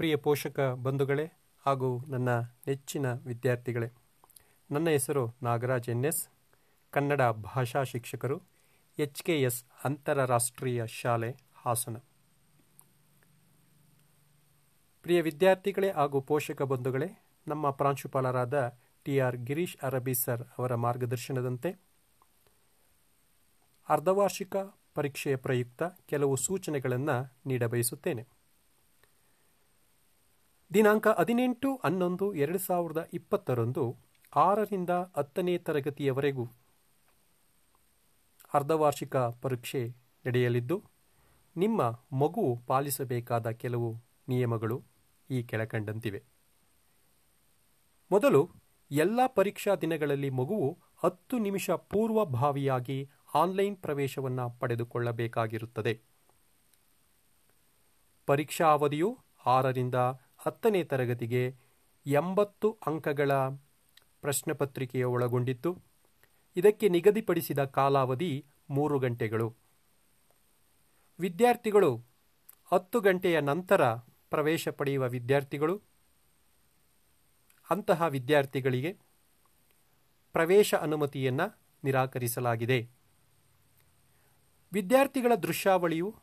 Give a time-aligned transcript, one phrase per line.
[0.00, 1.26] ಪ್ರಿಯ ಪೋಷಕ ಬಂಧುಗಳೇ
[1.66, 3.92] ಹಾಗೂ ನನ್ನ ನೆಚ್ಚಿನ ವಿದ್ಯಾರ್ಥಿಗಳೇ.
[4.70, 6.28] ನನ್ನ ಹೆಸರು ನಾಗರಾಜ್ ಎನ್ ಎಸ್.
[6.90, 8.42] ಕನ್ನಡ ಭಾಷಾ ಶಿಕ್ಷಕರು,
[8.98, 11.96] ಎಚ್ ಕೆ ಎಸ್ ಅಂತಾರಾಷ್ಟ್ರೀಯ ಶಾಲೆ ಹಾಸನ.
[15.02, 21.80] ಪ್ರಿಯ ವಿದ್ಯಾರ್ಥಿಗಳೇ ಹಾಗೂ ಪೋಷಕ ಬಂಧುಗಳೇ, ನಮ್ಮ ಪ್ರಾಂಶುಪಾಲರಾದ ಟಿ ಆರ್ ಗಿರೀಶ್ ಅರಬಿ ಸರ್ ಅವರ ಮಾರ್ಗದರ್ಶನದಂತೆ
[23.88, 24.56] ಅರ್ಧವಾರ್ಷಿಕ
[24.94, 28.39] ಪರೀಕ್ಷೆಯ ಪ್ರಯುಕ್ತ ಕೆಲವು ಸೂಚನೆಗಳನ್ನು ನೀಡಬಯಸುತ್ತೇನೆ.
[30.74, 33.96] ದಿನಾಂಕ ಹದಿನೆಂಟು, ಹನ್ನೊಂದು, ಎರಡು ಸಾವಿರದ ಇಪ್ಪತ್ತರಂದು
[34.36, 36.44] ಆರರಿಂದ ಹತ್ತನೇ ತರಗತಿಯವರೆಗೂ
[38.54, 39.94] ಅರ್ಧವಾರ್ಷಿಕ ಪರೀಕ್ಷೆ
[40.26, 40.84] ನಡೆಯಲಿದ್ದು,
[41.56, 43.96] ನಿಮ್ಮ ಮಗು ಪಾಲಿಸಬೇಕಾದ ಕೆಲವು
[44.28, 44.84] ನಿಯಮಗಳು
[45.30, 46.22] ಈ ಕೆಳಕಂಡಂತಿವೆ.
[48.10, 48.50] ಮೊದಲು,
[48.90, 56.00] ಎಲ್ಲ ಪರೀಕ್ಷಾ ದಿನಗಳಲ್ಲಿ ಮಗುವು ಹತ್ತು ನಿಮಿಷ ಪೂರ್ವಭಾವಿಯಾಗಿ ಆನ್ಲೈನ್ ಪ್ರವೇಶವನ್ನು ಪಡೆದುಕೊಳ್ಳಬೇಕಾಗಿರುತ್ತದೆ.
[58.26, 59.94] ಪರೀಕ್ಷಾ ಅವಧಿಯು ಆರರಿಂದ
[60.42, 61.56] ಹತ್ತನೇ ತರಗತಿಗೆ
[62.06, 63.32] ಎಂಬತ್ತು ಅಂಕಗಳ
[64.20, 65.78] ಪ್ರಶ್ನೆ ಪತ್ರಿಕೆಯ ಒಳಗೊಂಡಿತ್ತು.
[66.56, 69.56] ಇದಕ್ಕೆ ನಿಗದಿಪಡಿಸಿದ ಕಾಲಾವಧಿ ಮೂರು ಗಂಟೆಗಳು.
[71.18, 72.04] ವಿದ್ಯಾರ್ಥಿಗಳು,
[72.72, 73.94] ಹತ್ತು ಗಂಟೆಯ ನಂತರ
[74.30, 75.82] ಪ್ರವೇಶ ಪಡೆಯುವ ವಿದ್ಯಾರ್ಥಿಗಳು,
[77.70, 78.98] ಅಂತಹ ವಿದ್ಯಾರ್ಥಿಗಳಿಗೆ
[80.32, 82.88] ಪ್ರವೇಶ ಅನುಮತಿಯನ್ನು ನಿರಾಕರಿಸಲಾಗಿದೆ.
[84.72, 86.16] ವಿದ್ಯಾರ್ಥಿಗಳ ದೃಶ್ಯಾವಳಿಯು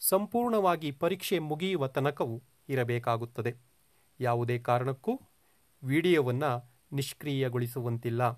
[0.00, 3.54] ಸಂಪೂರ್ಣವಾಗಿ ಪರೀಕ್ಷೆ ಮುಗಿಯುವ ತನಕವೂ ಇರಬೇಕಾಗುತ್ತದೆ.
[4.20, 5.20] ಯಾವುದೇ ಕಾರಣಕ್ಕೂ
[5.84, 8.30] ವಿಡಿಯೋವನ್ನು ನಿಷ್ಕ್ರಿಯಗೊಳಿಸುವಂತಿಲ್ಲ.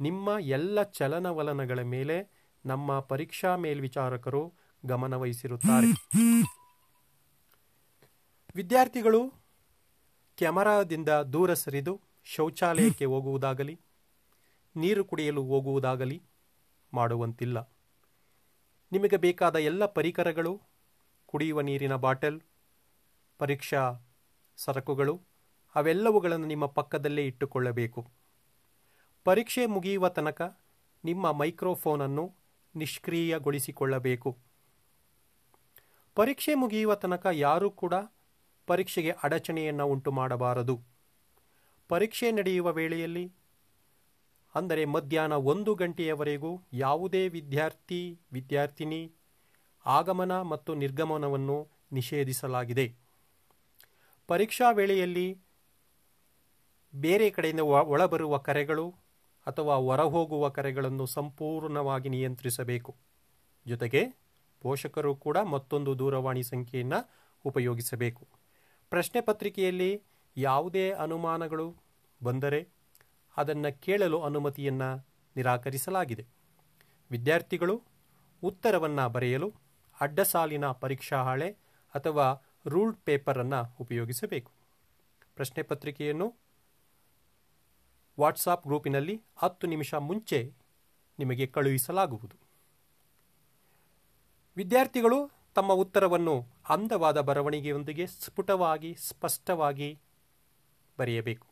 [0.00, 2.16] ನಿಮ್ಮ ಎಲ್ಲ ಚಲನವಲನಗಳ ಮೇಲೆ
[2.66, 4.52] ನಮ್ಮ ಪರೀಕ್ಷಾ ಮೇಲ್ವಿಚಾರಕರು
[4.86, 5.86] ಗಮನವಹಿಸಿರುತ್ತಾರೆ
[8.54, 9.32] ವಿದ್ಯಾರ್ಥಿಗಳು,
[10.36, 13.80] ಕ್ಯಾಮರಾದಿಂದ ದೂರ ಸರಿದು ಶೌಚಾಲಯಕ್ಕೆ ಹೋಗುವುದಾಗಲಿ,
[14.76, 16.22] ನೀರು ಕುಡಿಯಲು ಹೋಗುವುದಾಗಲಿ
[16.94, 17.58] ಮಾಡುವಂತಿಲ್ಲ.
[18.92, 20.62] ನಿಮಗೆ ಬೇಕಾದ ಎಲ್ಲ ಪರಿಕರಗಳು,
[21.26, 22.40] ಕುಡಿಯುವ ನೀರಿನ ಬಾಟಲ್
[23.40, 23.82] ಪರೀಕ್ಷಾ
[24.58, 25.14] ಸರಕುಗಳು,
[25.74, 28.00] ಅವೆಲ್ಲವುಗಳನ್ನು ನಿಮ್ಮ ಪಕ್ಕದಲ್ಲೇ ಇಟ್ಟುಕೊಳ್ಳಬೇಕು.
[29.24, 30.42] ಪರೀಕ್ಷೆ ಮುಗಿಯುವ ತನಕ
[31.04, 32.24] ನಿಮ್ಮ ಮೈಕ್ರೋಫೋನನ್ನು
[32.74, 34.30] ನಿಷ್ಕ್ರಿಯಗೊಳಿಸಿಕೊಳ್ಳಬೇಕು.
[36.16, 37.94] ಪರೀಕ್ಷೆ ಮುಗಿಯುವ ತನಕ ಯಾರೂ ಕೂಡ
[38.68, 40.76] ಪರೀಕ್ಷೆಗೆ ಅಡಚಣೆಯನ್ನು ಉಂಟು ಮಾಡಬಾರದು
[41.90, 43.24] ಪರೀಕ್ಷೆ ನಡೆಯುವ ವೇಳೆಯಲ್ಲಿ,
[44.54, 48.00] ಅಂದರೆ ಮಧ್ಯಾಹ್ನ ಒಂದು ಗಂಟೆಯವರೆಗೂ ಯಾವುದೇ ವಿದ್ಯಾರ್ಥಿ,
[48.32, 49.02] ವಿದ್ಯಾರ್ಥಿನಿ,
[49.86, 51.58] ಆಗಮನ ಮತ್ತು ನಿರ್ಗಮನವನ್ನು
[51.92, 52.86] ನಿಷೇಧಿಸಲಾಗಿದೆ.
[54.26, 55.38] ಪರೀಕ್ಷಾ ವೇಳೆಯಲ್ಲಿ
[56.94, 58.94] ಬೇರೆ ಕಡೆಯಿಂದ ಒಳಬರುವ ಕರೆಗಳು
[59.46, 62.96] ಅಥವಾ ಹೊರಹೋಗುವ ಕರೆಗಳನ್ನು ಸಂಪೂರ್ಣವಾಗಿ ನಿಯಂತ್ರಿಸಬೇಕು.
[63.66, 64.02] ಜೊತೆಗೆ
[64.60, 67.10] ಪೋಷಕರು ಕೂಡ ಮತ್ತೊಂದು ದೂರವಾಣಿ ಸಂಖ್ಯೆಯನ್ನು
[67.44, 68.26] ಉಪಯೋಗಿಸಬೇಕು.
[68.90, 70.02] ಪ್ರಶ್ನೆ ಪತ್ರಿಕೆಯಲ್ಲಿ
[70.36, 71.76] ಯಾವುದೇ ಅನುಮಾನಗಳು
[72.22, 72.68] ಬಂದರೆ
[73.36, 74.90] ಅದನ್ನು ಕೇಳಲು ಅನುಮತಿಯನ್ನು
[75.36, 76.26] ನಿರಾಕರಿಸಲಾಗಿದೆ.
[77.10, 77.82] ವಿದ್ಯಾರ್ಥಿಗಳು
[78.42, 79.54] ಉತ್ತರವನ್ನು ಬರೆಯಲು
[80.00, 81.50] ಅಡ್ಡಸಾಲಿನ ಪರೀಕ್ಷಾ ಹಾಳೆ
[81.94, 82.26] ಅಥವಾ
[82.66, 84.52] ರೂಲ್ಡ್ ಪೇಪರನ್ನು ಉಪಯೋಗಿಸಬೇಕು.
[85.34, 86.34] ಪ್ರಶ್ನೆ ಪತ್ರಿಕೆಯನ್ನು
[88.20, 90.54] ವಾಟ್ಸಾಪ್ ಗ್ರೂಪಿನಲ್ಲಿ ಹತ್ತು ನಿಮಿಷ ಮುಂಚೆ
[91.18, 92.36] ನಿಮಗೆ ಕಳುಹಿಸಲಾಗುವುದು.
[94.56, 100.00] ವಿದ್ಯಾರ್ಥಿಗಳು ತಮ್ಮ ಉತ್ತರವನ್ನು ಅಂದವಾದ ಬರವಣಿಗೆಯೊಂದಿಗೆ ಸ್ಫುಟವಾಗಿ, ಸ್ಪಷ್ಟವಾಗಿ
[100.98, 101.46] ಬರೆಯಬೇಕು.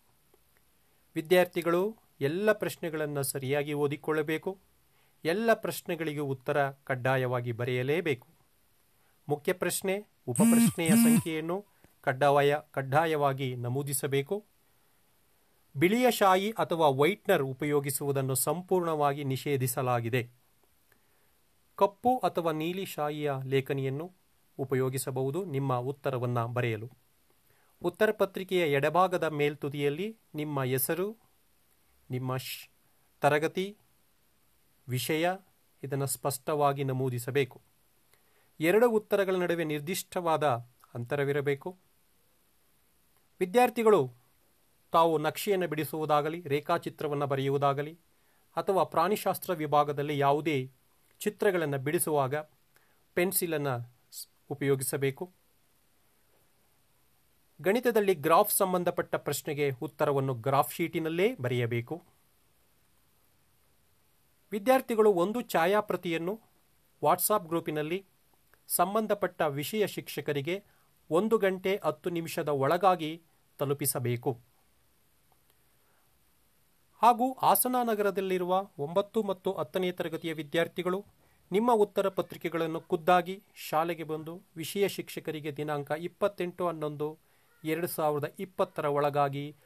[1.15, 4.59] ವಿದ್ಯಾರ್ಥಿಗಳು ಎಲ್ಲ ಪ್ರಶ್ನೆಗಳನ್ನು ಸರಿಯಾಗಿ ಓದಿಕೊಳ್ಳಬೇಕು.
[5.25, 8.29] ಎಲ್ಲ ಪ್ರಶ್ನೆಗಳಿಗೂ ಉತ್ತರ ಕಡ್ಡಾಯವಾಗಿ ಬರೆಯಲೇಬೇಕು.
[9.29, 11.65] ಮುಖ್ಯ ಪ್ರಶ್ನೆ ಉಪಪ್ರಶ್ನೆಯ ಸಂಖ್ಯೆಯನ್ನು
[12.01, 14.45] ಕಡ್ಡಾಯ ಕಡ್ಡಾಯವಾಗಿ ನಮೂದಿಸಬೇಕು.
[15.77, 20.31] ಬಿಳಿಯ ಶಾಯಿ ಅಥವಾ ವೈಟ್ನರ್ ಉಪಯೋಗಿಸುವುದನ್ನು ಸಂಪೂರ್ಣವಾಗಿ ನಿಷೇಧಿಸಲಾಗಿದೆ.
[21.77, 24.13] ಕಪ್ಪು ಅಥವಾ ನೀಲಿ ಶಾಯಿಯ ಲೇಖನಿಯನ್ನು
[24.59, 25.45] ಉಪಯೋಗಿಸಬಹುದು.
[25.45, 26.91] ನಿಮ್ಮ ಉತ್ತರವನ್ನು ಬರೆಯಲು.
[27.83, 31.17] ಉತ್ತರ ಪತ್ರಿಕೆಯ ಎಡಭಾಗದ ಮೇಲ್ತುದಿಯಲ್ಲಿ ನಿಮ್ಮ ಹೆಸರು
[32.11, 32.37] ನಿಮ್ಮ
[33.21, 33.77] ತರಗತಿ
[34.89, 35.31] ವಿಷಯ
[35.83, 37.74] ಇದನ್ನು ಸ್ಪಷ್ಟವಾಗಿ ನಮೂದಿಸಬೇಕು.
[38.61, 40.47] ಎರಡು ಉತ್ತರಗಳ ನಡುವೆ ನಿರ್ದಿಷ್ಟವಾದ
[40.95, 41.79] ಅಂತರವಿರಬೇಕು.
[43.41, 44.13] ವಿದ್ಯಾರ್ಥಿಗಳು
[44.93, 47.99] ತಾವು ನಕ್ಷೆಯನ್ನು ಬಿಡಿಸುವುದಾಗಲಿ, ರೇಖಾಚಿತ್ರವನ್ನು ಬರೆಯುವುದಾಗಲಿ,
[48.57, 50.73] ಅಥವಾ ಪ್ರಾಣಿಶಾಸ್ತ್ರ ವಿಭಾಗದಲ್ಲಿ ಯಾವುದೇ
[51.19, 52.35] ಚಿತ್ರಗಳನ್ನು ಬಿಡಿಸುವಾಗ
[53.15, 53.95] ಪೆನ್ಸಿಲನ್ನು
[54.51, 55.33] ಉಪಯೋಗಿಸಬೇಕು.
[57.61, 62.03] ಗಣಿತದಲ್ಲಿ ಗ್ರಾಫ್ ಸಂಬಂಧಪಟ್ಟ ಪ್ರಶ್ನೆಗೆ ಉತ್ತರವನ್ನು ಗ್ರಾಫ್ ಶೀಟಿನಲ್ಲೇ ಬರೆಯಬೇಕು.
[64.53, 66.41] ವಿದ್ಯಾರ್ಥಿಗಳು ಒಂದು ಛಾಯಾಪ್ರತಿಯನ್ನು
[67.05, 68.07] ವಾಟ್ಸಾಪ್ ಗ್ರೂಪಿನಲ್ಲಿ
[68.69, 70.65] ಸಂಬಂಧಪಟ್ಟ ವಿಷಯ ಶಿಕ್ಷಕರಿಗೆ
[71.11, 73.23] ಒಂದು ಗಂಟೆ ಹತ್ತು ನಿಮಿಷದ ಒಳಗಾಗಿ
[73.59, 74.41] ತಲುಪಿಸಬೇಕು.
[77.03, 81.05] ಹಾಗೂ ಹಾಸನ ನಗರದಲ್ಲಿರುವ ಒಂಬತ್ತು ಮತ್ತು ಹತ್ತನೇ ತರಗತಿಯ ವಿದ್ಯಾರ್ಥಿಗಳು
[81.53, 87.19] ನಿಮ್ಮ ಉತ್ತರ ಪತ್ರಿಕೆಗಳನ್ನು ಖುದ್ದಾಗಿ ಶಾಲೆಗೆ ಬಂದು ವಿಷಯ ಶಿಕ್ಷಕರಿಗೆ ದಿನಾಂಕ ಇಪ್ಪತ್ತೆಂಟು ಹನ್ನೊಂದು
[87.65, 89.57] ಎರಡು ಸಾವಿರದ ಇಪ್ಪತ್ತರ ಒಳಗಾಗಿ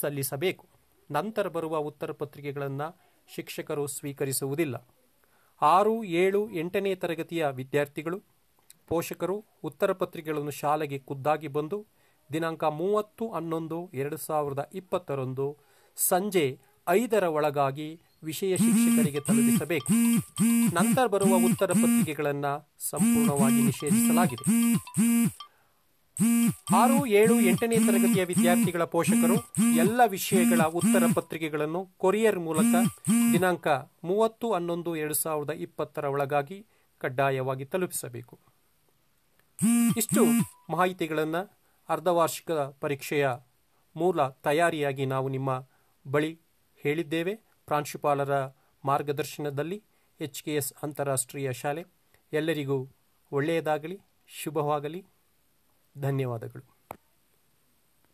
[0.00, 0.68] ಸಲ್ಲಿಸಬೇಕು.
[1.10, 3.00] ನಂತರ ಬರುವ ಉತ್ತರ ಪತ್ರಿಕೆಗಳನ್ನು
[3.34, 4.88] ಶಿಕ್ಷಕರು ಸ್ವೀಕರಿಸುವುದಿಲ್ಲ.
[5.62, 8.22] ಆರು, ಏಳು, ಎಂಟನೇ ತರಗತಿಯ ವಿದ್ಯಾರ್ಥಿಗಳು
[8.88, 11.78] ಪೋಷಕರು ಉತ್ತರ ಪತ್ರಿಕೆಗಳನ್ನು ಶಾಲೆಗೆ ಖುದ್ದಾಗಿ ಬಂದು
[12.32, 15.46] ದಿನಾಂಕ ಮೂವತ್ತು ಹನ್ನೊಂದು ಎರಡು ಸಾವಿರದ ಇಪ್ಪತ್ತರಂದು
[15.96, 16.46] ಸಂಜೆ
[16.88, 17.88] ಐದರ ಒಳಗಾಗಿ
[18.24, 19.92] ವಿಷಯ ಶಿಕ್ಷಕರಿಗೆ ತಲುಪಿಸಬೇಕು.
[20.74, 22.52] ನಂತರ ಬರುವ ಉತ್ತರ ಪತ್ರಿಕೆಗಳನ್ನು
[22.90, 24.44] ಸಂಪೂರ್ಣವಾಗಿ ನಿಷೇಧಿಸಲಾಗಿದೆ.
[26.76, 29.36] ಆರು, ಏಳು, ಎಂಟನೇ ತರಗತಿಯ ವಿದ್ಯಾರ್ಥಿಗಳ ಪೋಷಕರು
[29.76, 32.74] ಎಲ್ಲ ವಿಷಯಗಳ ಉತ್ತರ ಪತ್ರಿಕೆಗಳನ್ನು ಕೊರಿಯರ್ ಮೂಲಕ
[33.32, 33.68] ದಿನಾಂಕ
[34.04, 36.66] ಮೂವತ್ತು ಹನ್ನೊಂದು ಎರಡು ಸಾವಿರದ ಇಪ್ಪತ್ತರ ಒಳಗಾಗಿ
[36.98, 38.38] ಕಡ್ಡಾಯವಾಗಿ ತಲುಪಿಸಬೇಕು.
[39.98, 40.24] ಇಷ್ಟು
[40.70, 41.58] ಮಾಹಿತಿಗಳನ್ನು
[41.88, 43.28] ಅರ್ಧವಾರ್ಷಿಕ ಪರೀಕ್ಷೆಯ
[43.96, 45.66] ಮೂಲ ತಯಾರಿಯಾಗಿ ನಾವು ನಿಮ್ಮ
[46.10, 46.40] ಬಳಿ
[46.76, 47.34] ಹೇಳಿದ್ದೇವೆ.
[47.66, 48.46] ಪ್ರಾಂಶುಪಾಲರ
[48.84, 49.84] ಮಾರ್ಗದರ್ಶನದಲ್ಲಿ
[50.20, 51.84] ಎಚ್ ಕೆ ಎಸ್ ಅಂತಾರಾಷ್ಟ್ರೀಯ ಶಾಲೆ.
[52.32, 52.88] ಎಲ್ಲರಿಗೂ
[53.32, 55.04] ಒಳ್ಳೆಯದಾಗಲಿ, ಶುಭವಾಗಲಿ.
[56.00, 56.77] ಧನ್ಯವಾದಗಳು.